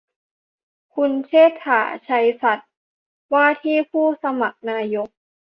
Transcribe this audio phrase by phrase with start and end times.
[0.95, 2.69] คุณเชษฐา ไชยสัตย์
[3.33, 5.09] ว่าที่ผู้สมัครนายก